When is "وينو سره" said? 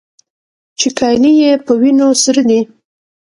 1.79-2.41